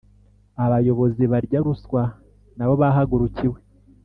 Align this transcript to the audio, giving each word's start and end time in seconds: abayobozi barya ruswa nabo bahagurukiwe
abayobozi 0.65 1.23
barya 1.31 1.59
ruswa 1.65 2.03
nabo 2.57 2.73
bahagurukiwe 2.81 3.59